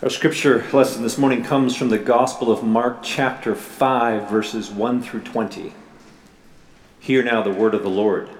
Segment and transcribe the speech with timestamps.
[0.00, 5.02] Our scripture lesson this morning comes from the Gospel of Mark, chapter 5, verses 1
[5.02, 5.72] through 20.
[7.00, 8.30] Hear now the word of the Lord.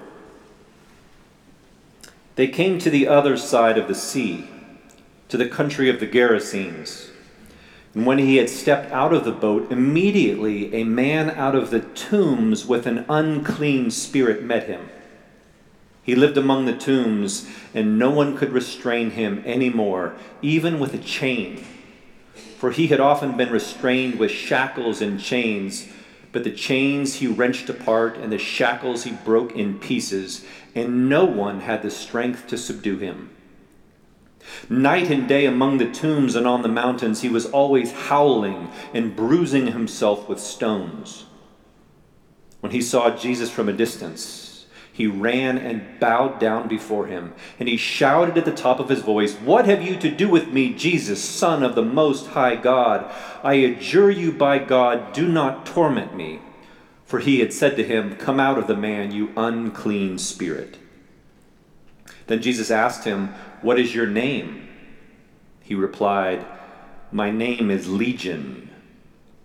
[2.37, 4.47] They came to the other side of the sea,
[5.27, 7.09] to the country of the Gerasenes.
[7.93, 11.81] And when he had stepped out of the boat, immediately a man out of the
[11.81, 14.89] tombs with an unclean spirit met him.
[16.09, 20.95] He lived among the tombs, and no one could restrain him any more, even with
[20.95, 21.63] a chain.
[22.57, 25.87] For he had often been restrained with shackles and chains,
[26.31, 31.25] but the chains he wrenched apart, and the shackles he broke in pieces, and no
[31.25, 33.29] one had the strength to subdue him.
[34.67, 39.15] Night and day among the tombs and on the mountains, he was always howling and
[39.15, 41.25] bruising himself with stones.
[42.61, 44.48] When he saw Jesus from a distance,
[44.99, 49.01] he ran and bowed down before him, and he shouted at the top of his
[49.01, 53.09] voice, What have you to do with me, Jesus, Son of the Most High God?
[53.41, 56.41] I adjure you by God, do not torment me.
[57.05, 60.77] For he had said to him, Come out of the man, you unclean spirit.
[62.27, 63.29] Then Jesus asked him,
[63.61, 64.67] What is your name?
[65.61, 66.45] He replied,
[67.09, 68.69] My name is Legion,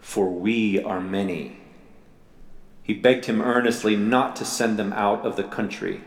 [0.00, 1.60] for we are many.
[2.84, 6.02] He begged him earnestly not to send them out of the country.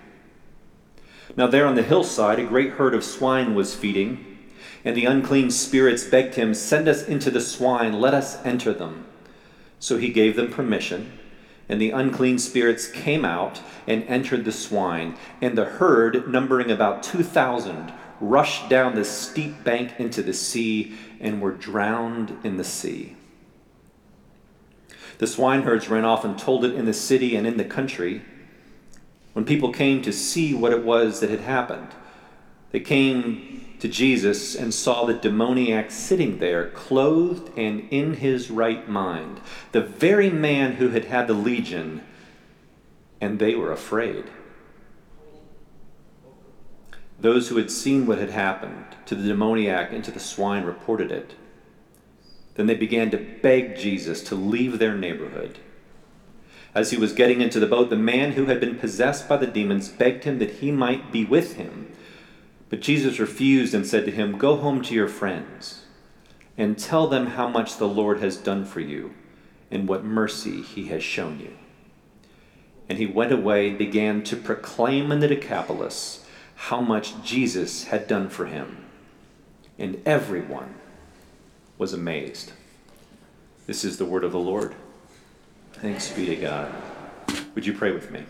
[1.35, 4.37] Now, there on the hillside, a great herd of swine was feeding,
[4.85, 9.07] and the unclean spirits begged him, Send us into the swine, let us enter them.
[9.79, 11.17] So he gave them permission,
[11.67, 17.01] and the unclean spirits came out and entered the swine, and the herd, numbering about
[17.01, 23.16] 2,000, rushed down the steep bank into the sea and were drowned in the sea.
[25.17, 28.21] The swineherds ran off and told it in the city and in the country.
[29.33, 31.89] When people came to see what it was that had happened,
[32.71, 38.87] they came to Jesus and saw the demoniac sitting there, clothed and in his right
[38.89, 39.39] mind,
[39.71, 42.01] the very man who had had the legion,
[43.21, 44.25] and they were afraid.
[47.19, 51.11] Those who had seen what had happened to the demoniac and to the swine reported
[51.11, 51.33] it.
[52.57, 55.59] Then they began to beg Jesus to leave their neighborhood.
[56.75, 59.47] As he was getting into the boat, the man who had been possessed by the
[59.47, 61.91] demons begged him that he might be with him.
[62.69, 65.85] But Jesus refused and said to him, Go home to your friends
[66.57, 69.13] and tell them how much the Lord has done for you
[69.69, 71.53] and what mercy he has shown you.
[72.89, 76.25] And he went away and began to proclaim in the Decapolis
[76.55, 78.85] how much Jesus had done for him.
[79.77, 80.75] And everyone
[81.77, 82.51] was amazed.
[83.65, 84.75] This is the word of the Lord.
[85.73, 86.73] Thanks be to God.
[87.53, 88.23] Would you pray with me?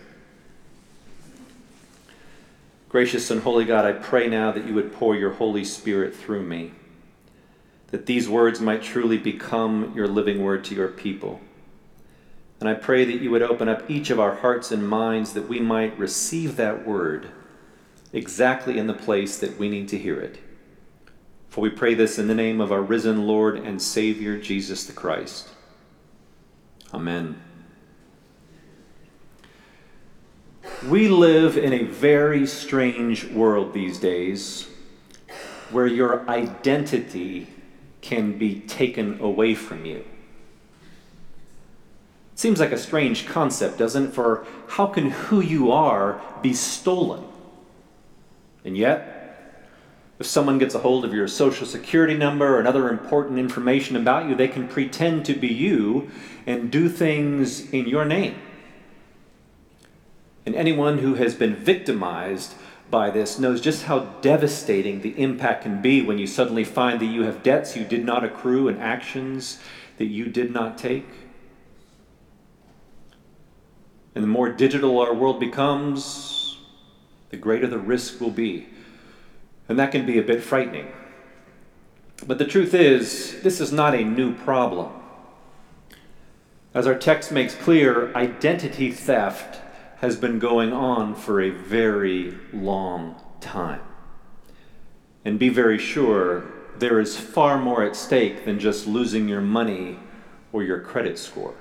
[2.88, 6.42] Gracious and holy God, I pray now that you would pour your Holy Spirit through
[6.42, 6.72] me,
[7.88, 11.40] that these words might truly become your living word to your people.
[12.60, 15.48] And I pray that you would open up each of our hearts and minds that
[15.48, 17.28] we might receive that word
[18.12, 20.38] exactly in the place that we need to hear it.
[21.48, 24.92] For we pray this in the name of our risen Lord and Savior, Jesus the
[24.92, 25.48] Christ.
[26.92, 27.40] Amen.
[30.86, 34.68] We live in a very strange world these days
[35.70, 37.48] where your identity
[38.00, 40.04] can be taken away from you.
[42.32, 44.14] It seems like a strange concept, doesn't it?
[44.14, 47.24] For how can who you are be stolen?
[48.64, 49.17] And yet,
[50.18, 54.28] if someone gets a hold of your social security number or another important information about
[54.28, 56.10] you, they can pretend to be you
[56.46, 58.34] and do things in your name.
[60.44, 62.54] And anyone who has been victimized
[62.90, 67.06] by this knows just how devastating the impact can be when you suddenly find that
[67.06, 69.60] you have debts you did not accrue and actions
[69.98, 71.06] that you did not take.
[74.14, 76.58] And the more digital our world becomes,
[77.30, 78.68] the greater the risk will be
[79.68, 80.92] and that can be a bit frightening.
[82.26, 84.92] But the truth is, this is not a new problem.
[86.74, 89.60] As our text makes clear, identity theft
[90.00, 93.80] has been going on for a very long time.
[95.24, 96.44] And be very sure,
[96.78, 99.98] there is far more at stake than just losing your money
[100.52, 101.54] or your credit score.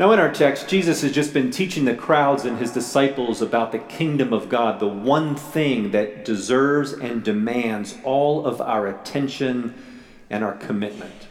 [0.00, 3.70] Now, in our text, Jesus has just been teaching the crowds and his disciples about
[3.70, 9.74] the kingdom of God, the one thing that deserves and demands all of our attention
[10.30, 11.28] and our commitment.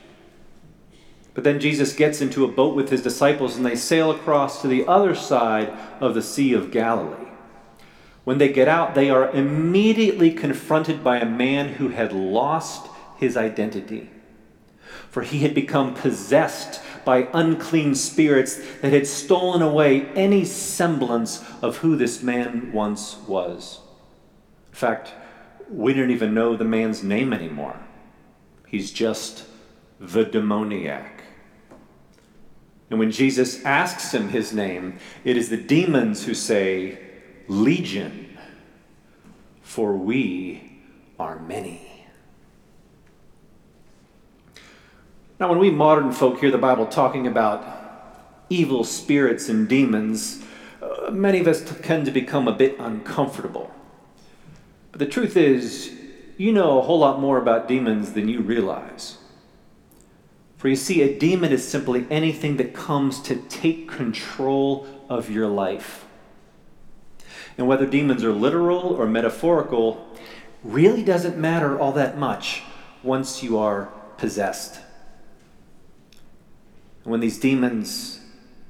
[1.33, 4.67] But then Jesus gets into a boat with his disciples and they sail across to
[4.67, 7.25] the other side of the Sea of Galilee,
[8.23, 12.87] When they get out, they are immediately confronted by a man who had lost
[13.17, 14.11] his identity.
[15.09, 21.77] For he had become possessed by unclean spirits that had stolen away any semblance of
[21.77, 23.79] who this man once was.
[24.69, 25.13] In fact,
[25.69, 27.79] we don't even know the man's name anymore.
[28.67, 29.45] He's just
[29.99, 31.23] the demoniac.
[32.89, 36.99] And when Jesus asks him his name, it is the demons who say,
[37.47, 38.37] Legion,
[39.61, 40.81] for we
[41.19, 41.88] are many.
[45.39, 47.65] Now, when we modern folk hear the Bible talking about
[48.49, 50.43] evil spirits and demons,
[50.81, 53.71] uh, many of us tend to become a bit uncomfortable.
[54.91, 55.97] But the truth is,
[56.35, 59.17] you know a whole lot more about demons than you realize.
[60.57, 65.47] For you see, a demon is simply anything that comes to take control of your
[65.47, 66.05] life.
[67.57, 70.05] And whether demons are literal or metaphorical
[70.65, 72.63] really doesn't matter all that much
[73.03, 73.85] once you are
[74.17, 74.81] possessed.
[77.03, 78.19] When these demons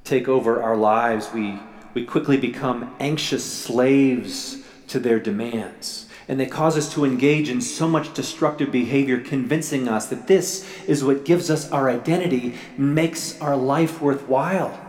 [0.03, 1.59] take over our lives, we,
[1.93, 7.59] we quickly become anxious slaves to their demands and they cause us to engage in
[7.59, 13.41] so much destructive behavior, convincing us that this is what gives us our identity makes
[13.41, 14.79] our life worthwhile.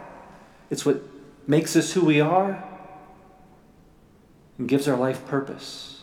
[0.69, 1.01] It's what
[1.47, 2.63] makes us who we are
[4.59, 6.03] and gives our life purpose.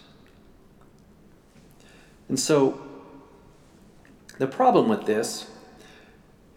[2.28, 2.81] And so,
[4.39, 5.51] the problem with this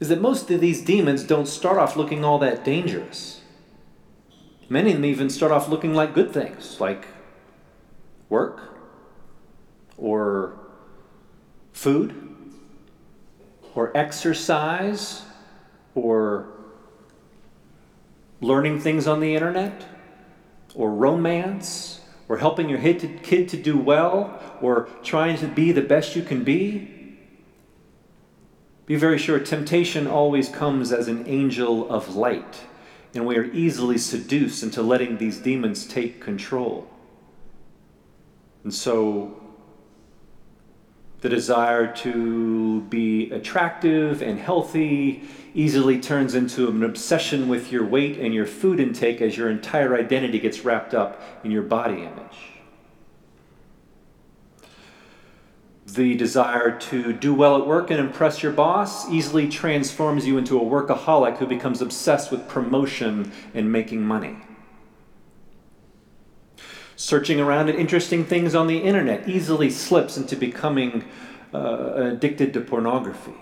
[0.01, 3.43] is that most of these demons don't start off looking all that dangerous.
[4.69, 7.07] Many of them even start off looking like good things, like
[8.29, 8.71] work,
[9.99, 10.59] or
[11.73, 12.15] food
[13.75, 15.23] or exercise
[15.95, 16.49] or
[18.41, 19.85] learning things on the internet
[20.75, 26.17] or romance or helping your kid to do well or trying to be the best
[26.17, 27.00] you can be.
[28.91, 32.63] Be very sure temptation always comes as an angel of light,
[33.15, 36.91] and we are easily seduced into letting these demons take control.
[38.65, 39.41] And so
[41.21, 45.23] the desire to be attractive and healthy
[45.55, 49.95] easily turns into an obsession with your weight and your food intake as your entire
[49.95, 52.50] identity gets wrapped up in your body image.
[55.95, 60.59] The desire to do well at work and impress your boss easily transforms you into
[60.59, 64.37] a workaholic who becomes obsessed with promotion and making money.
[66.97, 71.05] Searching around at interesting things on the internet easily slips into becoming
[71.53, 73.35] uh, addicted to pornography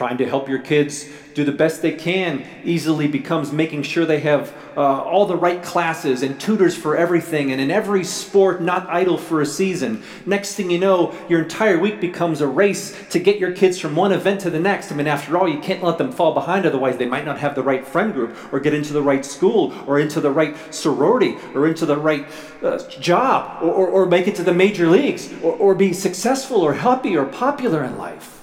[0.00, 4.20] trying to help your kids do the best they can easily becomes making sure they
[4.20, 8.88] have uh, all the right classes and tutors for everything and in every sport not
[8.88, 10.02] idle for a season.
[10.24, 13.94] Next thing you know your entire week becomes a race to get your kids from
[13.94, 14.90] one event to the next.
[14.90, 17.54] I mean after all you can't let them fall behind otherwise they might not have
[17.54, 21.36] the right friend group or get into the right school or into the right sorority
[21.54, 22.26] or into the right
[22.62, 26.62] uh, job or, or, or, make it to the major leagues or, or be successful
[26.62, 28.39] or happy or popular in life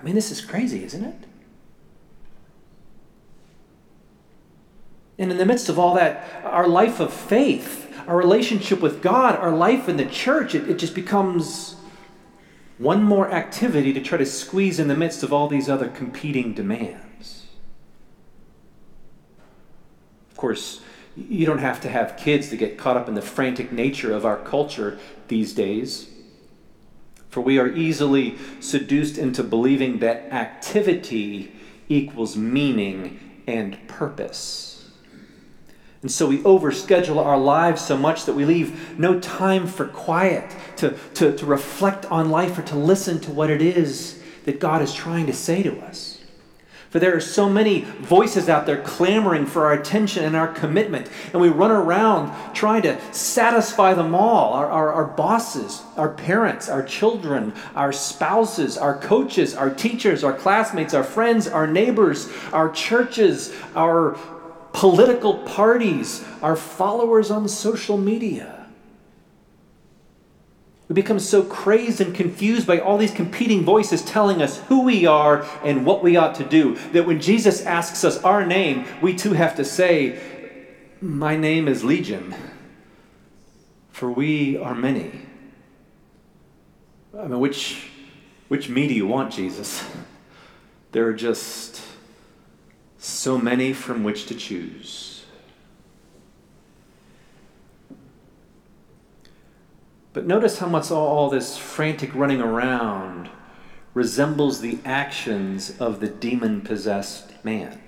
[0.00, 1.24] I mean, this is crazy, isn't it?
[5.18, 9.36] And in the midst of all that, our life of faith, our relationship with God,
[9.36, 11.76] our life in the church, it, it just becomes
[12.78, 16.54] one more activity to try to squeeze in the midst of all these other competing
[16.54, 17.46] demands.
[20.30, 20.80] Of course,
[21.14, 24.24] you don't have to have kids to get caught up in the frantic nature of
[24.24, 26.08] our culture these days.
[27.30, 31.52] For we are easily seduced into believing that activity
[31.88, 34.90] equals meaning and purpose.
[36.02, 40.54] And so we overschedule our lives so much that we leave no time for quiet,
[40.78, 44.82] to, to, to reflect on life, or to listen to what it is that God
[44.82, 46.19] is trying to say to us.
[46.90, 51.08] For there are so many voices out there clamoring for our attention and our commitment.
[51.32, 56.68] And we run around trying to satisfy them all our, our, our, bosses, our parents,
[56.68, 62.68] our children, our spouses, our coaches, our teachers, our classmates, our friends, our neighbors, our
[62.70, 64.18] churches, our
[64.72, 68.59] political parties, our followers on social media.
[70.90, 75.06] We become so crazed and confused by all these competing voices telling us who we
[75.06, 79.14] are and what we ought to do that when Jesus asks us our name, we
[79.14, 80.18] too have to say,
[81.00, 82.34] My name is Legion,
[83.92, 85.12] for we are many.
[87.16, 87.86] I mean, which,
[88.48, 89.88] which me do you want, Jesus?
[90.90, 91.80] There are just
[92.98, 95.09] so many from which to choose.
[100.12, 103.30] But notice how much all this frantic running around
[103.94, 107.80] resembles the actions of the demon possessed man.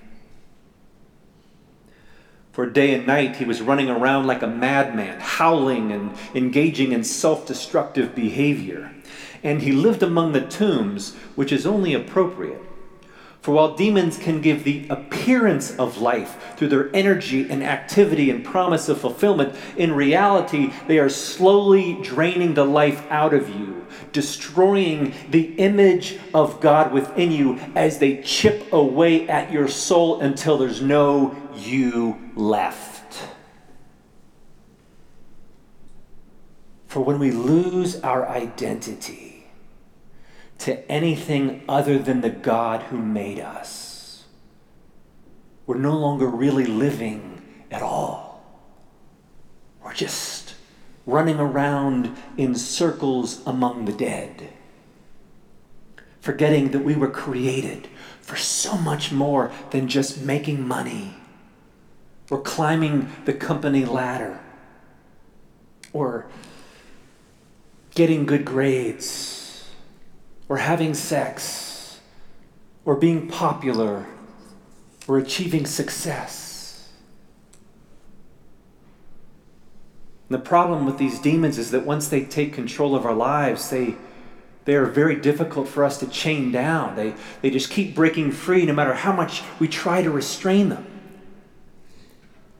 [2.51, 7.03] For day and night he was running around like a madman, howling and engaging in
[7.03, 8.93] self destructive behavior.
[9.41, 12.61] And he lived among the tombs, which is only appropriate.
[13.43, 18.41] For while demons can give the appearance of life through their energy and activity and
[18.41, 25.13] promise of fulfillment, in reality, they are slowly draining the life out of you, destroying
[25.29, 30.81] the image of God within you as they chip away at your soul until there's
[30.81, 33.27] no you left.
[36.87, 39.32] For when we lose our identity,
[40.59, 44.23] to anything other than the God who made us.
[45.65, 47.41] We're no longer really living
[47.71, 48.43] at all.
[49.83, 50.55] We're just
[51.05, 54.49] running around in circles among the dead,
[56.21, 57.87] forgetting that we were created
[58.21, 61.15] for so much more than just making money
[62.29, 64.39] or climbing the company ladder
[65.91, 66.25] or
[67.95, 69.42] getting good grades
[70.53, 71.99] or having sex
[72.85, 74.05] or being popular
[75.07, 76.91] or achieving success.
[80.29, 83.71] And the problem with these demons is that once they take control of our lives,
[83.71, 83.95] they,
[84.65, 86.95] they are very difficult for us to chain down.
[86.95, 90.85] They, they just keep breaking free no matter how much we try to restrain them.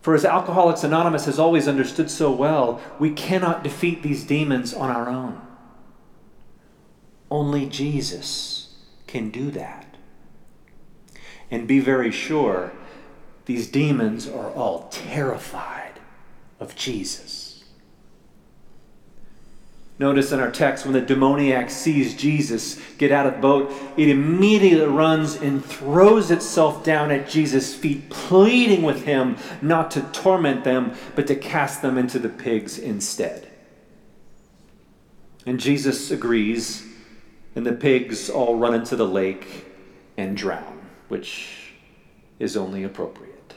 [0.01, 4.89] For as Alcoholics Anonymous has always understood so well, we cannot defeat these demons on
[4.89, 5.39] our own.
[7.33, 8.75] Only Jesus
[9.07, 9.97] can do that.
[11.49, 12.73] And be very sure,
[13.45, 15.99] these demons are all terrified
[16.59, 17.63] of Jesus.
[19.97, 24.09] Notice in our text, when the demoniac sees Jesus get out of the boat, it
[24.09, 30.63] immediately runs and throws itself down at Jesus' feet, pleading with him not to torment
[30.63, 33.47] them, but to cast them into the pigs instead.
[35.47, 36.92] And Jesus agrees
[37.55, 39.65] and the pigs all run into the lake
[40.17, 41.73] and drown, which
[42.39, 43.53] is only appropriate.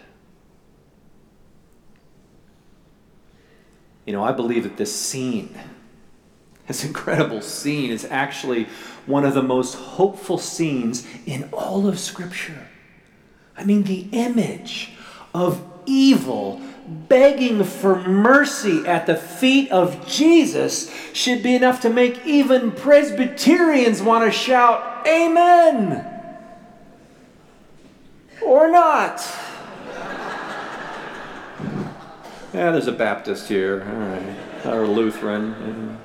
[4.06, 5.58] You know, I believe that this scene,
[6.66, 8.68] this incredible scene, is actually
[9.06, 12.68] one of the most hopeful scenes in all of Scripture.
[13.56, 14.92] I mean, the image
[15.34, 22.24] of evil begging for mercy at the feet of Jesus should be enough to make
[22.26, 26.04] even Presbyterians want to shout, Amen!
[28.42, 29.20] Or not.
[32.52, 35.98] yeah, there's a Baptist here, all right, or Lutheran.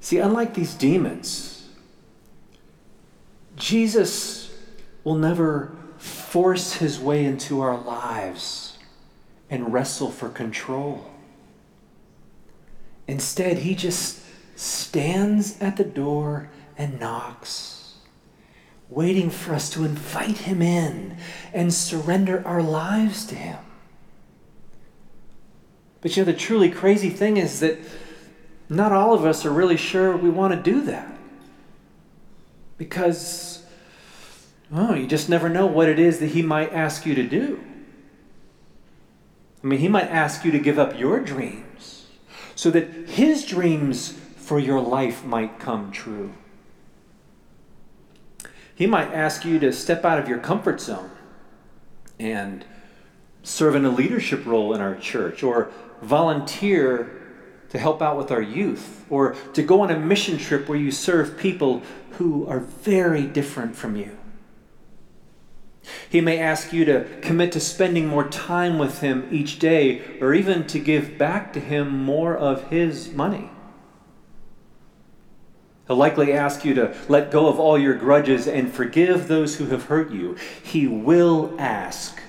[0.00, 1.68] See, unlike these demons,
[3.56, 4.54] Jesus
[5.04, 5.74] will never
[6.32, 8.78] force his way into our lives
[9.50, 11.10] and wrestle for control.
[13.06, 14.18] Instead, he just
[14.56, 16.48] stands at the door
[16.78, 17.96] and knocks,
[18.88, 21.18] waiting for us to invite him in
[21.52, 23.58] and surrender our lives to him.
[26.00, 27.76] But you know, the truly crazy thing is that
[28.70, 31.14] not all of us are really sure we want to do that.
[32.78, 33.61] Because
[34.74, 37.62] Oh, you just never know what it is that He might ask you to do.
[39.62, 42.06] I mean, He might ask you to give up your dreams
[42.54, 46.32] so that His dreams for your life might come true.
[48.74, 51.10] He might ask you to step out of your comfort zone
[52.18, 52.64] and
[53.42, 57.20] serve in a leadership role in our church or volunteer
[57.68, 60.90] to help out with our youth or to go on a mission trip where you
[60.90, 64.16] serve people who are very different from you.
[66.08, 70.34] He may ask you to commit to spending more time with Him each day, or
[70.34, 73.50] even to give back to Him more of His money.
[75.86, 79.66] He'll likely ask you to let go of all your grudges and forgive those who
[79.66, 80.36] have hurt you.
[80.62, 82.20] He will ask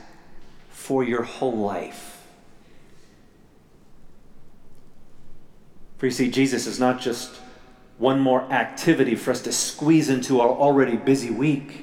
[0.70, 2.26] for your whole life.
[5.98, 7.40] For you see, Jesus is not just
[7.98, 11.83] one more activity for us to squeeze into our already busy week.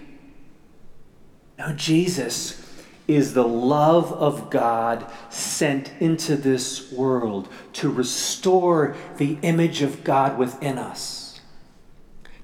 [1.61, 2.59] Now, Jesus
[3.07, 10.39] is the love of God sent into this world to restore the image of God
[10.39, 11.43] within us,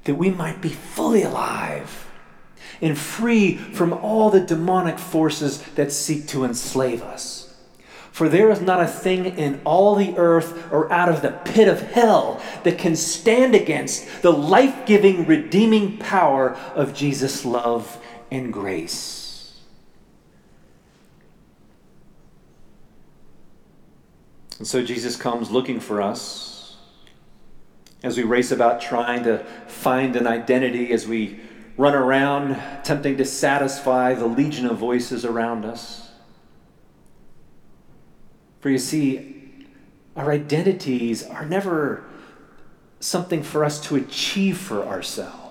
[0.04, 2.10] that we might be fully alive
[2.82, 7.54] and free from all the demonic forces that seek to enslave us.
[8.12, 11.68] For there is not a thing in all the earth or out of the pit
[11.68, 17.98] of hell that can stand against the life giving, redeeming power of Jesus' love
[18.30, 19.54] and grace.
[24.58, 26.76] And so Jesus comes looking for us
[28.02, 31.40] as we race about trying to find an identity, as we
[31.76, 36.10] run around attempting to satisfy the legion of voices around us.
[38.60, 39.66] For you see,
[40.16, 42.04] our identities are never
[43.00, 45.45] something for us to achieve for ourselves.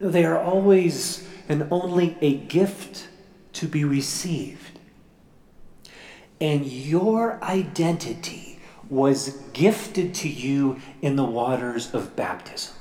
[0.00, 3.08] They are always and only a gift
[3.54, 4.78] to be received.
[6.40, 12.74] And your identity was gifted to you in the waters of baptism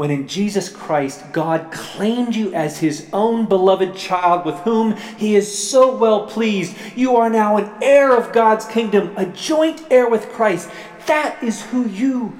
[0.00, 5.36] when in Jesus Christ God claimed you as his own beloved child with whom he
[5.36, 6.74] is so well pleased.
[6.96, 10.70] You are now an heir of God's kingdom, a joint heir with Christ.
[11.04, 12.34] That is who you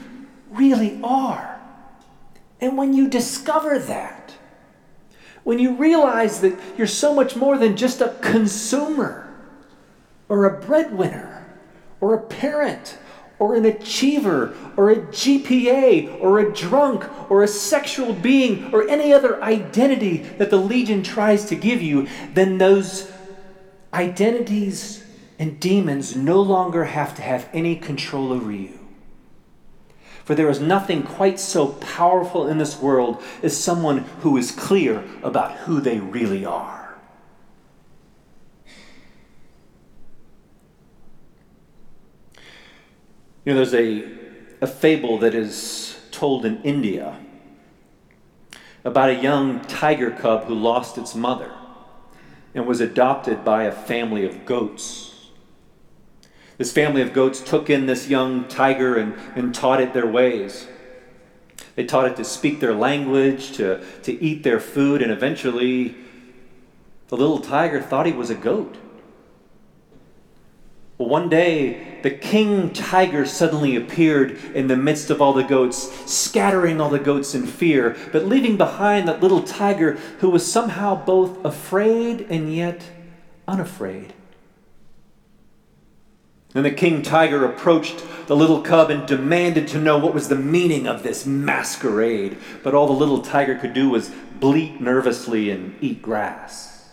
[0.52, 1.49] really are.
[2.60, 4.34] And when you discover that,
[5.44, 9.32] when you realize that you're so much more than just a consumer
[10.28, 11.46] or a breadwinner
[12.00, 12.98] or a parent
[13.38, 19.12] or an achiever or a GPA or a drunk or a sexual being or any
[19.12, 23.10] other identity that the Legion tries to give you, then those
[23.94, 25.02] identities
[25.38, 28.79] and demons no longer have to have any control over you.
[30.24, 35.04] For there is nothing quite so powerful in this world as someone who is clear
[35.22, 36.80] about who they really are.
[43.44, 44.04] You know, there's a,
[44.60, 47.18] a fable that is told in India
[48.84, 51.52] about a young tiger cub who lost its mother
[52.54, 55.09] and was adopted by a family of goats.
[56.60, 60.66] This family of goats took in this young tiger and, and taught it their ways.
[61.74, 65.94] They taught it to speak their language, to, to eat their food, and eventually
[67.08, 68.76] the little tiger thought he was a goat.
[70.98, 75.90] Well, one day, the king tiger suddenly appeared in the midst of all the goats,
[76.04, 81.06] scattering all the goats in fear, but leaving behind that little tiger who was somehow
[81.06, 82.84] both afraid and yet
[83.48, 84.12] unafraid.
[86.52, 90.36] Then the king tiger approached the little cub and demanded to know what was the
[90.36, 92.38] meaning of this masquerade.
[92.62, 94.10] But all the little tiger could do was
[94.40, 96.88] bleat nervously and eat grass.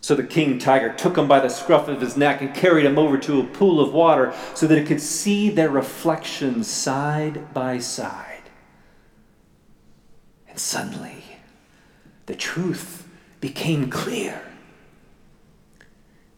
[0.00, 2.98] So the king tiger took him by the scruff of his neck and carried him
[2.98, 7.78] over to a pool of water so that it could see their reflections side by
[7.78, 8.42] side.
[10.46, 11.24] And suddenly,
[12.26, 13.08] the truth
[13.40, 14.42] became clear.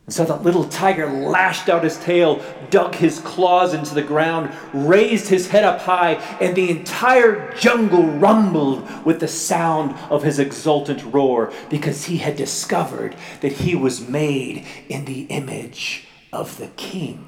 [0.06, 2.40] And so the little tiger lashed out his tail,
[2.70, 8.04] dug his claws into the ground, raised his head up high, and the entire jungle
[8.04, 14.08] rumbled with the sound of his exultant roar because he had discovered that he was
[14.08, 17.26] made in the image of the king.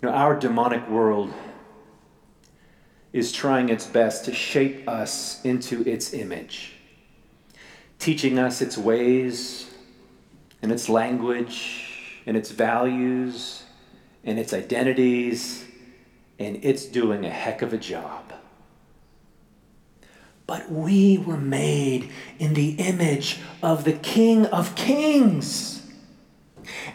[0.00, 1.34] You know, our demonic world
[3.12, 6.74] is trying its best to shape us into its image,
[7.98, 9.70] teaching us its ways
[10.62, 13.62] and its language and its values
[14.24, 15.64] and its identities,
[16.38, 18.32] and it's doing a heck of a job.
[20.46, 25.77] But we were made in the image of the King of Kings.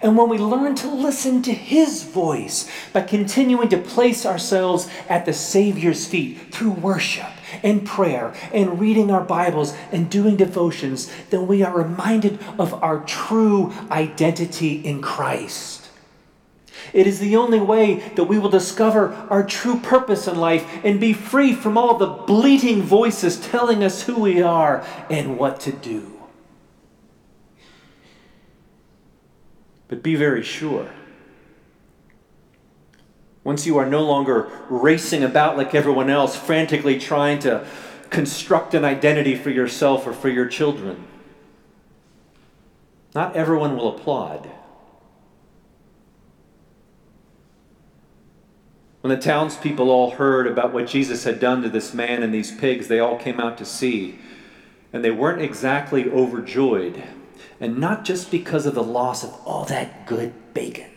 [0.02, 5.26] And when we learn to listen to His voice by continuing to place ourselves at
[5.26, 7.32] the Savior's feet through worship
[7.62, 13.04] and prayer and reading our Bibles and doing devotions, then we are reminded of our
[13.06, 15.90] true identity in Christ.
[16.92, 21.00] It is the only way that we will discover our true purpose in life and
[21.00, 25.72] be free from all the bleating voices telling us who we are and what to
[25.72, 26.23] do.
[29.94, 30.90] But be very sure.
[33.44, 37.64] Once you are no longer racing about like everyone else, frantically trying to
[38.10, 41.06] construct an identity for yourself or for your children,
[43.14, 44.50] not everyone will applaud.
[49.02, 52.52] When the townspeople all heard about what Jesus had done to this man and these
[52.52, 54.18] pigs, they all came out to see,
[54.92, 57.04] and they weren't exactly overjoyed
[57.64, 60.92] and not just because of the loss of all that good bacon.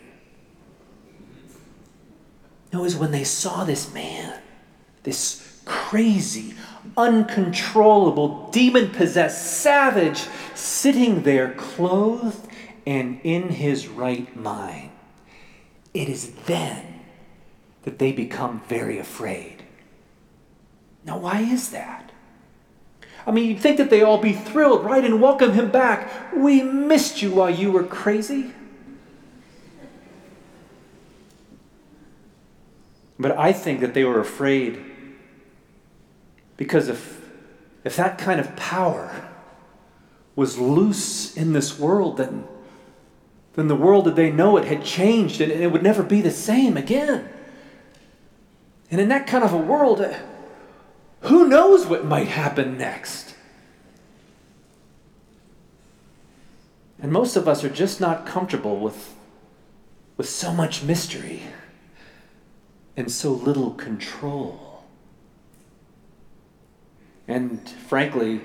[2.73, 4.41] No, it was when they saw this man
[5.03, 6.53] this crazy,
[6.97, 12.45] uncontrollable, demon possessed savage sitting there clothed
[12.85, 14.89] and in his right mind.
[15.93, 16.99] It is then
[17.83, 19.63] that they become very afraid.
[21.05, 22.06] Now, why is that?
[23.27, 26.33] I mean, you'd think that they all be thrilled, right, and welcome him back.
[26.33, 28.53] We missed you while you were crazy.
[33.19, 34.81] But I think that they were afraid
[36.55, 37.29] because if,
[37.83, 39.29] if that kind of power
[40.37, 42.47] was loose in this world, then,
[43.55, 46.31] then the world that they know it had changed and it would never be the
[46.31, 47.27] same again.
[48.89, 49.99] And in that kind of a world,
[51.21, 53.35] who knows what might happen next?
[56.99, 59.15] And most of us are just not comfortable with,
[60.15, 61.43] with so much mystery
[62.95, 64.83] and so little control.
[67.27, 68.41] And frankly,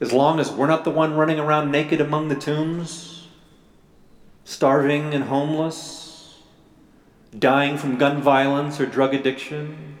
[0.00, 3.26] as long as we're not the one running around naked among the tombs,
[4.44, 6.38] starving and homeless,
[7.36, 9.97] dying from gun violence or drug addiction,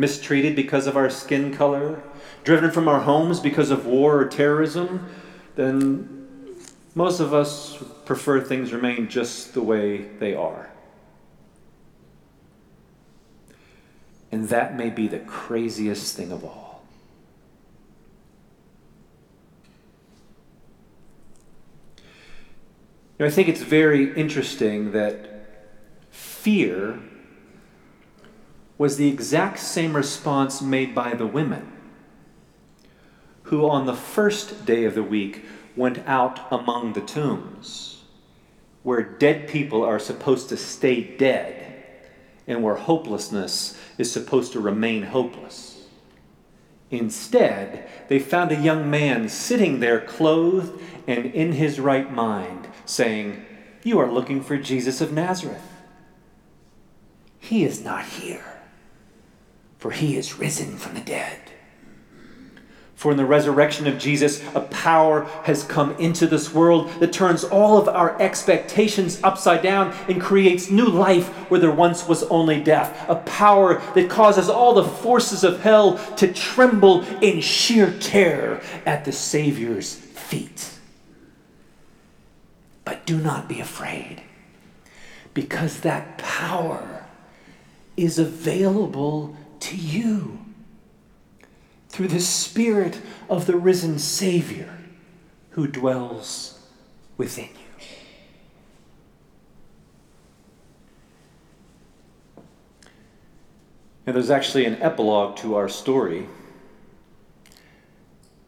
[0.00, 2.02] mistreated because of our skin color,
[2.42, 5.06] driven from our homes because of war or terrorism,
[5.56, 6.26] then
[6.94, 10.70] most of us prefer things remain just the way they are.
[14.32, 16.82] And that may be the craziest thing of all.
[23.18, 25.28] You know, I think it's very interesting that
[26.10, 26.98] fear
[28.80, 31.70] was the exact same response made by the women
[33.42, 35.44] who, on the first day of the week,
[35.76, 38.04] went out among the tombs,
[38.82, 41.74] where dead people are supposed to stay dead
[42.46, 45.84] and where hopelessness is supposed to remain hopeless.
[46.90, 53.44] Instead, they found a young man sitting there clothed and in his right mind, saying,
[53.82, 55.70] You are looking for Jesus of Nazareth.
[57.38, 58.59] He is not here,
[59.80, 61.38] for he is risen from the dead.
[62.94, 67.44] For in the resurrection of Jesus, a power has come into this world that turns
[67.44, 72.62] all of our expectations upside down and creates new life where there once was only
[72.62, 73.08] death.
[73.08, 79.06] A power that causes all the forces of hell to tremble in sheer terror at
[79.06, 80.74] the Savior's feet.
[82.84, 84.20] But do not be afraid,
[85.32, 87.06] because that power
[87.96, 90.38] is available to you
[91.88, 94.78] through the Spirit of the risen Savior
[95.50, 96.60] who dwells
[97.16, 97.84] within you.
[104.06, 106.26] And there's actually an epilogue to our story,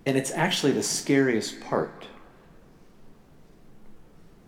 [0.07, 2.07] and it's actually the scariest part.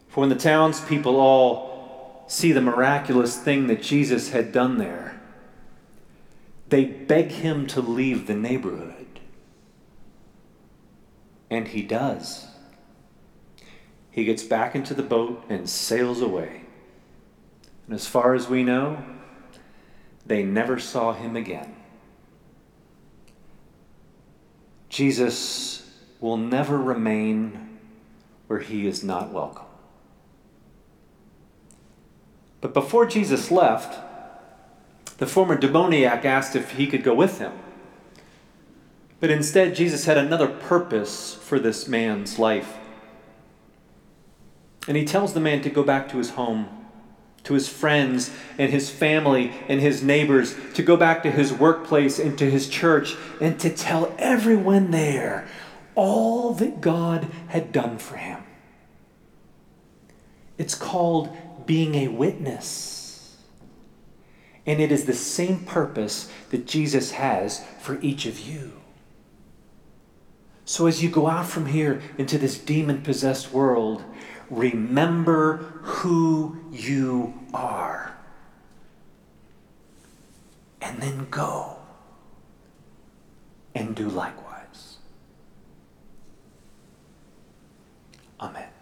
[0.09, 5.21] For when the townspeople all see the miraculous thing that Jesus had done there,
[6.75, 9.21] they beg him to leave the neighborhood.
[11.49, 12.49] And he does.
[14.11, 16.63] He gets back into the boat and sails away.
[17.87, 19.05] And as far as we know,
[20.27, 21.77] they never saw him again.
[24.89, 27.79] Jesus will never remain
[28.49, 29.67] where he is not welcome.
[32.61, 33.97] But before Jesus left,
[35.19, 37.53] the former demoniac asked if he could go with him.
[39.21, 42.77] But instead, Jesus had another purpose for this man's life.
[44.87, 46.69] And he tells the man to go back to his home,
[47.45, 52.19] to his friends and his family and his neighbors, to go back to his workplace
[52.19, 55.49] and to his church, and to tell everyone there
[55.95, 58.43] all that God had done for him.
[60.59, 61.35] It's called
[61.67, 62.94] being a witness.
[64.67, 68.73] And it is the same purpose that Jesus has for each of you.
[70.65, 74.03] So as you go out from here into this demon possessed world,
[74.49, 78.17] remember who you are.
[80.81, 81.77] And then go
[83.75, 84.99] and do likewise.
[88.41, 88.74] Amen.